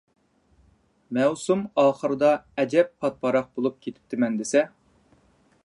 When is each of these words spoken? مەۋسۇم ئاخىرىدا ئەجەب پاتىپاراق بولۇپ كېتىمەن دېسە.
مەۋسۇم 1.17 1.61
ئاخىرىدا 1.83 2.31
ئەجەب 2.63 2.89
پاتىپاراق 3.03 3.53
بولۇپ 3.59 3.77
كېتىمەن 3.87 4.41
دېسە. 4.41 4.65